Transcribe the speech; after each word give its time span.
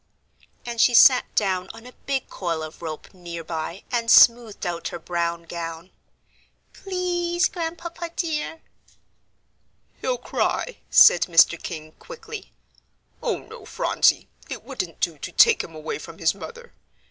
And 0.65 0.81
she 0.81 0.95
sat 0.95 1.25
down 1.35 1.69
on 1.75 1.85
a 1.85 1.91
big 1.91 2.27
coil 2.27 2.63
of 2.63 2.81
rope 2.81 3.13
near 3.13 3.43
by 3.43 3.83
and 3.91 4.09
smoothed 4.09 4.65
out 4.65 4.87
her 4.87 4.97
brown 4.97 5.43
gown. 5.43 5.91
"Please, 6.73 7.47
Grandpapa 7.47 8.09
dear." 8.15 8.63
"He'll 10.01 10.17
cry," 10.17 10.77
said 10.89 11.27
Mr. 11.27 11.61
King, 11.61 11.91
quickly. 11.99 12.51
"Oh, 13.21 13.37
no, 13.37 13.63
Phronsie, 13.63 14.27
it 14.49 14.63
wouldn't 14.63 15.01
do 15.01 15.19
to 15.19 15.31
take 15.31 15.63
him 15.63 15.75
away 15.75 15.99
from 15.99 16.17
his 16.17 16.33
mother. 16.33 16.73